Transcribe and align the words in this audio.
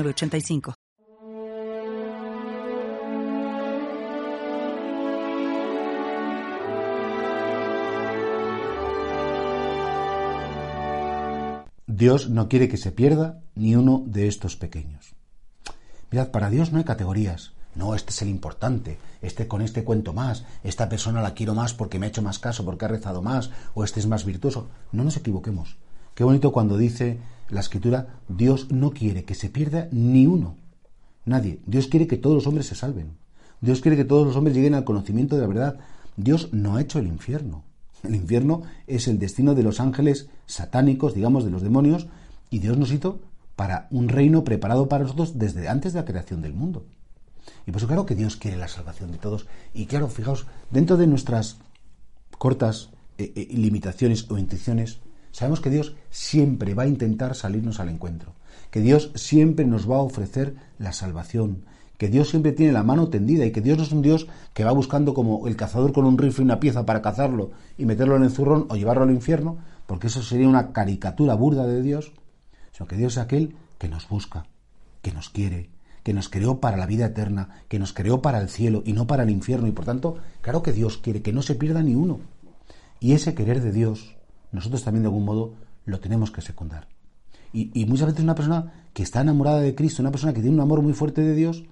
85 0.00 0.74
Dios 11.86 12.30
no 12.30 12.48
quiere 12.48 12.68
que 12.68 12.78
se 12.78 12.90
pierda 12.90 13.42
ni 13.54 13.76
uno 13.76 14.02
de 14.06 14.26
estos 14.26 14.56
pequeños. 14.56 15.14
Mirad, 16.10 16.30
para 16.30 16.50
Dios 16.50 16.72
no 16.72 16.78
hay 16.78 16.84
categorías. 16.84 17.52
No, 17.74 17.94
este 17.94 18.10
es 18.10 18.22
el 18.22 18.28
importante, 18.28 18.98
este 19.20 19.46
con 19.46 19.62
este 19.62 19.84
cuento 19.84 20.12
más, 20.12 20.44
esta 20.64 20.88
persona 20.88 21.22
la 21.22 21.34
quiero 21.34 21.54
más 21.54 21.74
porque 21.74 21.98
me 21.98 22.06
ha 22.06 22.08
hecho 22.08 22.20
más 22.20 22.38
caso, 22.38 22.64
porque 22.64 22.84
ha 22.86 22.88
rezado 22.88 23.22
más, 23.22 23.50
o 23.74 23.84
este 23.84 24.00
es 24.00 24.06
más 24.06 24.24
virtuoso. 24.24 24.68
No 24.90 25.04
nos 25.04 25.16
equivoquemos. 25.16 25.76
Qué 26.14 26.24
bonito 26.24 26.50
cuando 26.50 26.76
dice 26.76 27.18
la 27.52 27.60
escritura, 27.60 28.18
Dios 28.28 28.70
no 28.70 28.92
quiere 28.92 29.24
que 29.24 29.34
se 29.34 29.50
pierda 29.50 29.88
ni 29.92 30.26
uno. 30.26 30.56
Nadie. 31.26 31.60
Dios 31.66 31.86
quiere 31.86 32.06
que 32.06 32.16
todos 32.16 32.34
los 32.34 32.46
hombres 32.46 32.66
se 32.66 32.74
salven. 32.74 33.12
Dios 33.60 33.82
quiere 33.82 33.96
que 33.96 34.06
todos 34.06 34.26
los 34.26 34.36
hombres 34.36 34.56
lleguen 34.56 34.74
al 34.74 34.84
conocimiento 34.84 35.36
de 35.36 35.42
la 35.42 35.48
verdad. 35.48 35.78
Dios 36.16 36.48
no 36.52 36.76
ha 36.76 36.80
hecho 36.80 36.98
el 36.98 37.06
infierno. 37.06 37.62
El 38.02 38.14
infierno 38.14 38.62
es 38.86 39.06
el 39.06 39.18
destino 39.18 39.54
de 39.54 39.62
los 39.62 39.80
ángeles 39.80 40.28
satánicos, 40.46 41.14
digamos, 41.14 41.44
de 41.44 41.50
los 41.50 41.62
demonios, 41.62 42.08
y 42.50 42.58
Dios 42.58 42.78
nos 42.78 42.90
hizo 42.90 43.20
para 43.54 43.86
un 43.90 44.08
reino 44.08 44.44
preparado 44.44 44.88
para 44.88 45.04
nosotros 45.04 45.38
desde 45.38 45.68
antes 45.68 45.92
de 45.92 46.00
la 46.00 46.06
creación 46.06 46.40
del 46.40 46.54
mundo. 46.54 46.86
Y 47.66 47.70
por 47.70 47.80
eso 47.80 47.86
claro 47.86 48.06
que 48.06 48.14
Dios 48.14 48.36
quiere 48.36 48.56
la 48.56 48.66
salvación 48.66 49.12
de 49.12 49.18
todos. 49.18 49.46
Y 49.74 49.86
claro, 49.86 50.08
fijaos, 50.08 50.46
dentro 50.70 50.96
de 50.96 51.06
nuestras 51.06 51.58
cortas 52.38 52.88
eh, 53.18 53.32
eh, 53.36 53.48
limitaciones 53.52 54.28
o 54.30 54.38
intenciones, 54.38 55.00
Sabemos 55.32 55.60
que 55.60 55.70
Dios 55.70 55.96
siempre 56.10 56.74
va 56.74 56.84
a 56.84 56.88
intentar 56.88 57.34
salirnos 57.34 57.80
al 57.80 57.88
encuentro, 57.88 58.34
que 58.70 58.80
Dios 58.80 59.10
siempre 59.14 59.64
nos 59.64 59.90
va 59.90 59.96
a 59.96 60.02
ofrecer 60.02 60.54
la 60.78 60.92
salvación, 60.92 61.64
que 61.96 62.08
Dios 62.08 62.28
siempre 62.30 62.52
tiene 62.52 62.72
la 62.72 62.82
mano 62.82 63.08
tendida 63.08 63.46
y 63.46 63.50
que 63.50 63.62
Dios 63.62 63.78
no 63.78 63.84
es 63.84 63.92
un 63.92 64.02
Dios 64.02 64.26
que 64.52 64.64
va 64.64 64.72
buscando 64.72 65.14
como 65.14 65.48
el 65.48 65.56
cazador 65.56 65.92
con 65.92 66.04
un 66.04 66.18
rifle 66.18 66.42
y 66.42 66.46
una 66.46 66.60
pieza 66.60 66.84
para 66.84 67.00
cazarlo 67.00 67.52
y 67.78 67.86
meterlo 67.86 68.16
en 68.16 68.24
el 68.24 68.30
zurrón 68.30 68.66
o 68.68 68.76
llevarlo 68.76 69.04
al 69.04 69.10
infierno, 69.10 69.58
porque 69.86 70.08
eso 70.08 70.22
sería 70.22 70.48
una 70.48 70.72
caricatura 70.72 71.34
burda 71.34 71.66
de 71.66 71.80
Dios, 71.80 72.12
sino 72.72 72.86
que 72.86 72.96
Dios 72.96 73.14
es 73.14 73.18
aquel 73.18 73.56
que 73.78 73.88
nos 73.88 74.08
busca, 74.08 74.46
que 75.00 75.12
nos 75.12 75.30
quiere, 75.30 75.70
que 76.02 76.12
nos 76.12 76.28
creó 76.28 76.60
para 76.60 76.76
la 76.76 76.86
vida 76.86 77.06
eterna, 77.06 77.62
que 77.68 77.78
nos 77.78 77.92
creó 77.92 78.20
para 78.20 78.40
el 78.40 78.48
cielo 78.48 78.82
y 78.84 78.92
no 78.92 79.06
para 79.06 79.22
el 79.22 79.30
infierno. 79.30 79.66
Y 79.66 79.72
por 79.72 79.84
tanto, 79.86 80.18
claro 80.40 80.62
que 80.62 80.72
Dios 80.72 80.98
quiere 80.98 81.22
que 81.22 81.32
no 81.32 81.40
se 81.40 81.54
pierda 81.54 81.82
ni 81.82 81.94
uno. 81.94 82.20
Y 83.00 83.12
ese 83.12 83.34
querer 83.34 83.62
de 83.62 83.72
Dios 83.72 84.16
nosotros 84.52 84.84
también 84.84 85.02
de 85.02 85.08
algún 85.08 85.24
modo 85.24 85.54
lo 85.84 86.00
tenemos 86.00 86.30
que 86.30 86.42
secundar. 86.42 86.88
Y, 87.54 87.84
muchas 87.84 88.06
veces 88.06 88.22
una 88.22 88.34
persona 88.34 88.72
que 88.94 89.02
está 89.02 89.20
enamorada 89.20 89.60
de 89.60 89.74
Cristo, 89.74 90.00
una 90.00 90.10
persona 90.10 90.32
que 90.32 90.40
tiene 90.40 90.54
un 90.56 90.62
amor 90.62 90.80
muy 90.80 90.94
fuerte 90.94 91.20
de 91.20 91.34
Dios, 91.34 91.64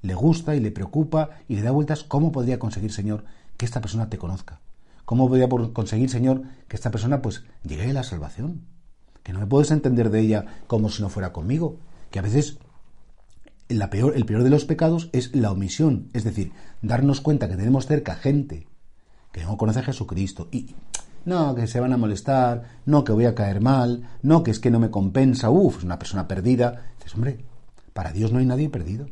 le 0.00 0.14
gusta 0.14 0.56
y 0.56 0.60
le 0.60 0.70
preocupa 0.70 1.30
y 1.48 1.56
le 1.56 1.62
da 1.62 1.70
vueltas 1.70 2.02
cómo 2.02 2.32
podría 2.32 2.58
conseguir, 2.58 2.92
Señor, 2.92 3.24
que 3.58 3.66
esta 3.66 3.82
persona 3.82 4.08
te 4.08 4.16
conozca. 4.16 4.60
¿Cómo 5.04 5.28
podría 5.28 5.48
conseguir, 5.48 6.08
Señor, 6.08 6.42
que 6.66 6.76
esta 6.76 6.90
persona 6.90 7.20
pues 7.20 7.44
llegue 7.62 7.90
a 7.90 7.92
la 7.92 8.04
salvación? 8.04 8.62
Que 9.22 9.32
no 9.32 9.40
me 9.40 9.46
puedes 9.46 9.70
entender 9.70 10.10
de 10.10 10.20
ella 10.20 10.46
como 10.66 10.88
si 10.88 11.02
no 11.02 11.10
fuera 11.10 11.32
conmigo. 11.32 11.76
Que 12.10 12.18
a 12.18 12.22
veces 12.22 12.58
la 13.68 13.90
peor, 13.90 14.16
el 14.16 14.24
peor 14.24 14.44
de 14.44 14.50
los 14.50 14.64
pecados 14.64 15.10
es 15.12 15.34
la 15.34 15.52
omisión. 15.52 16.08
Es 16.14 16.24
decir, 16.24 16.52
darnos 16.80 17.20
cuenta 17.20 17.48
que 17.48 17.56
tenemos 17.56 17.86
cerca 17.86 18.14
gente 18.14 18.66
que 19.30 19.44
no 19.44 19.56
conoce 19.56 19.80
a 19.80 19.84
Jesucristo. 19.84 20.48
Y 20.50 20.74
no, 21.24 21.54
que 21.54 21.66
se 21.66 21.80
van 21.80 21.92
a 21.92 21.96
molestar, 21.96 22.62
no, 22.86 23.04
que 23.04 23.12
voy 23.12 23.26
a 23.26 23.34
caer 23.34 23.60
mal, 23.60 24.08
no, 24.22 24.42
que 24.42 24.50
es 24.50 24.58
que 24.58 24.70
no 24.70 24.80
me 24.80 24.90
compensa, 24.90 25.50
uff, 25.50 25.78
es 25.78 25.84
una 25.84 25.98
persona 25.98 26.28
perdida. 26.28 26.92
Dices, 26.98 27.14
hombre, 27.14 27.44
para 27.92 28.12
Dios 28.12 28.32
no 28.32 28.38
hay 28.38 28.46
nadie 28.46 28.68
perdido. 28.68 29.06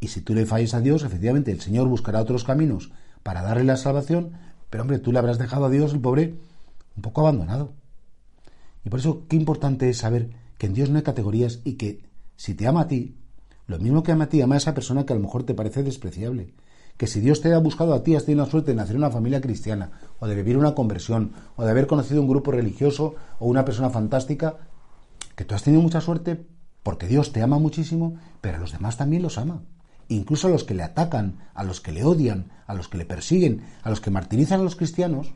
Y 0.00 0.08
si 0.08 0.20
tú 0.20 0.34
le 0.34 0.46
falles 0.46 0.74
a 0.74 0.80
Dios, 0.80 1.02
efectivamente, 1.02 1.50
el 1.50 1.60
Señor 1.60 1.88
buscará 1.88 2.20
otros 2.20 2.44
caminos 2.44 2.92
para 3.22 3.42
darle 3.42 3.64
la 3.64 3.76
salvación, 3.76 4.32
pero 4.70 4.82
hombre, 4.82 4.98
tú 4.98 5.12
le 5.12 5.18
habrás 5.18 5.38
dejado 5.38 5.66
a 5.66 5.70
Dios, 5.70 5.92
el 5.92 6.00
pobre, 6.00 6.34
un 6.96 7.02
poco 7.02 7.22
abandonado. 7.22 7.72
Y 8.84 8.90
por 8.90 9.00
eso, 9.00 9.24
qué 9.28 9.36
importante 9.36 9.88
es 9.88 9.98
saber 9.98 10.30
que 10.58 10.66
en 10.66 10.74
Dios 10.74 10.90
no 10.90 10.98
hay 10.98 11.02
categorías 11.02 11.60
y 11.64 11.74
que 11.74 12.02
si 12.36 12.54
te 12.54 12.66
ama 12.66 12.82
a 12.82 12.88
ti, 12.88 13.16
lo 13.66 13.78
mismo 13.78 14.02
que 14.02 14.12
ama 14.12 14.24
a 14.24 14.28
ti, 14.28 14.40
ama 14.40 14.54
a 14.54 14.58
esa 14.58 14.74
persona 14.74 15.04
que 15.04 15.12
a 15.12 15.16
lo 15.16 15.22
mejor 15.22 15.44
te 15.44 15.54
parece 15.54 15.82
despreciable 15.82 16.54
que 16.98 17.06
si 17.06 17.20
Dios 17.20 17.40
te 17.40 17.54
ha 17.54 17.58
buscado 17.58 17.94
a 17.94 18.02
ti, 18.02 18.16
has 18.16 18.24
tenido 18.24 18.44
la 18.44 18.50
suerte 18.50 18.72
de 18.72 18.76
nacer 18.76 18.96
en 18.96 19.02
una 19.02 19.10
familia 19.10 19.40
cristiana, 19.40 19.92
o 20.18 20.26
de 20.26 20.34
vivir 20.34 20.58
una 20.58 20.74
conversión, 20.74 21.32
o 21.56 21.64
de 21.64 21.70
haber 21.70 21.86
conocido 21.86 22.20
un 22.20 22.28
grupo 22.28 22.50
religioso 22.50 23.14
o 23.38 23.46
una 23.46 23.64
persona 23.64 23.88
fantástica, 23.88 24.56
que 25.36 25.44
tú 25.44 25.54
has 25.54 25.62
tenido 25.62 25.80
mucha 25.80 26.00
suerte 26.00 26.44
porque 26.82 27.06
Dios 27.06 27.32
te 27.32 27.40
ama 27.40 27.58
muchísimo, 27.60 28.16
pero 28.40 28.56
a 28.56 28.60
los 28.60 28.72
demás 28.72 28.96
también 28.96 29.22
los 29.22 29.38
ama. 29.38 29.62
Incluso 30.08 30.48
a 30.48 30.50
los 30.50 30.64
que 30.64 30.74
le 30.74 30.82
atacan, 30.82 31.38
a 31.54 31.62
los 31.62 31.80
que 31.80 31.92
le 31.92 32.02
odian, 32.02 32.50
a 32.66 32.74
los 32.74 32.88
que 32.88 32.98
le 32.98 33.04
persiguen, 33.04 33.62
a 33.82 33.90
los 33.90 34.00
que 34.00 34.10
martirizan 34.10 34.60
a 34.60 34.64
los 34.64 34.74
cristianos, 34.74 35.34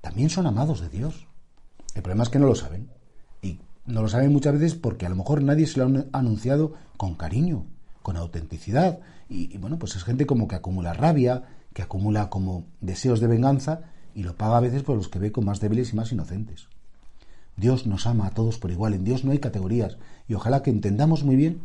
también 0.00 0.28
son 0.28 0.46
amados 0.46 0.80
de 0.80 0.88
Dios. 0.88 1.28
El 1.94 2.02
problema 2.02 2.24
es 2.24 2.30
que 2.30 2.38
no 2.40 2.46
lo 2.46 2.56
saben. 2.56 2.90
Y 3.42 3.60
no 3.86 4.02
lo 4.02 4.08
saben 4.08 4.32
muchas 4.32 4.54
veces 4.54 4.74
porque 4.74 5.06
a 5.06 5.08
lo 5.08 5.16
mejor 5.16 5.42
nadie 5.42 5.66
se 5.68 5.78
lo 5.78 5.84
ha 5.84 6.18
anunciado 6.18 6.74
con 6.96 7.14
cariño, 7.14 7.66
con 8.02 8.16
autenticidad. 8.16 9.00
Y, 9.28 9.56
bueno, 9.58 9.78
pues 9.78 9.96
es 9.96 10.04
gente 10.04 10.26
como 10.26 10.48
que 10.48 10.56
acumula 10.56 10.92
rabia, 10.92 11.44
que 11.72 11.82
acumula 11.82 12.30
como 12.30 12.66
deseos 12.80 13.20
de 13.20 13.26
venganza 13.26 13.82
y 14.14 14.22
lo 14.22 14.36
paga 14.36 14.56
a 14.56 14.60
veces 14.60 14.82
por 14.82 14.96
los 14.96 15.08
que 15.08 15.18
ve 15.18 15.32
con 15.32 15.44
más 15.44 15.60
débiles 15.60 15.92
y 15.92 15.96
más 15.96 16.12
inocentes. 16.12 16.68
Dios 17.56 17.86
nos 17.86 18.06
ama 18.06 18.26
a 18.26 18.30
todos 18.30 18.58
por 18.58 18.70
igual, 18.70 18.94
en 18.94 19.04
Dios 19.04 19.24
no 19.24 19.32
hay 19.32 19.38
categorías 19.38 19.98
y 20.28 20.34
ojalá 20.34 20.62
que 20.62 20.70
entendamos 20.70 21.24
muy 21.24 21.36
bien 21.36 21.60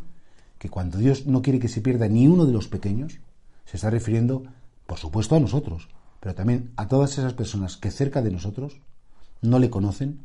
que 0.58 0.68
cuando 0.68 0.98
Dios 0.98 1.26
no 1.26 1.42
quiere 1.42 1.58
que 1.58 1.68
se 1.68 1.80
pierda 1.80 2.08
ni 2.08 2.26
uno 2.26 2.46
de 2.46 2.52
los 2.52 2.68
pequeños, 2.68 3.18
se 3.64 3.76
está 3.76 3.90
refiriendo, 3.90 4.44
por 4.86 4.98
supuesto, 4.98 5.36
a 5.36 5.40
nosotros, 5.40 5.88
pero 6.20 6.34
también 6.34 6.72
a 6.76 6.88
todas 6.88 7.12
esas 7.12 7.34
personas 7.34 7.76
que 7.76 7.90
cerca 7.90 8.22
de 8.22 8.30
nosotros 8.30 8.80
no 9.40 9.58
le 9.58 9.70
conocen, 9.70 10.20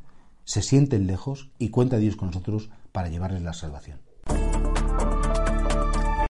se 0.46 0.62
sienten 0.62 1.08
lejos 1.08 1.52
y 1.60 1.70
cuenta 1.70 1.98
Dios 1.98 2.16
con 2.16 2.30
nosotros 2.30 2.70
para 2.92 3.10
llevarles 3.10 3.44
la 3.44 3.54
salvación. 3.54 4.09